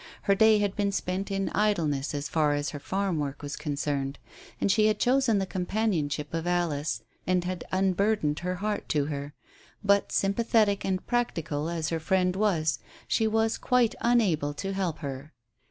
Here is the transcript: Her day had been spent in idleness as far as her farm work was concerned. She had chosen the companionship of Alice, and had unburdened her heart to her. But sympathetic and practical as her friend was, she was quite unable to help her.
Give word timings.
Her 0.23 0.33
day 0.33 0.57
had 0.57 0.75
been 0.75 0.91
spent 0.91 1.29
in 1.29 1.49
idleness 1.49 2.15
as 2.15 2.27
far 2.27 2.55
as 2.55 2.71
her 2.71 2.79
farm 2.79 3.19
work 3.19 3.43
was 3.43 3.55
concerned. 3.55 4.17
She 4.65 4.87
had 4.87 4.97
chosen 4.97 5.37
the 5.37 5.45
companionship 5.45 6.33
of 6.33 6.47
Alice, 6.47 7.03
and 7.27 7.43
had 7.43 7.65
unburdened 7.71 8.39
her 8.39 8.55
heart 8.55 8.89
to 8.89 9.05
her. 9.05 9.35
But 9.83 10.11
sympathetic 10.11 10.83
and 10.83 11.05
practical 11.05 11.69
as 11.69 11.89
her 11.89 11.99
friend 11.99 12.35
was, 12.35 12.79
she 13.07 13.27
was 13.27 13.59
quite 13.59 13.93
unable 14.01 14.55
to 14.55 14.73
help 14.73 14.97
her. 15.05 15.33